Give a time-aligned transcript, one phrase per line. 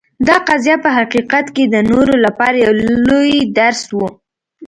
[0.27, 2.73] دا قضیه په حقیقت کې د نورو لپاره یو
[3.07, 3.99] لوی درس و.